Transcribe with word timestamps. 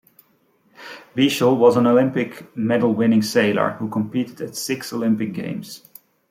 Beashel 1.15 1.55
was 1.55 1.77
an 1.77 1.85
Olympic 1.85 2.57
medal 2.57 2.91
winning 2.91 3.21
sailor 3.21 3.73
who 3.73 3.87
competed 3.87 4.41
at 4.41 4.55
six 4.55 4.91
Olympic 4.91 5.31
games. 5.31 5.87